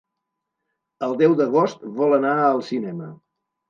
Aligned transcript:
El 1.09 1.13
deu 1.21 1.37
d'agost 1.43 1.87
vol 2.03 2.19
anar 2.21 2.37
al 2.51 2.69
cinema. 2.75 3.17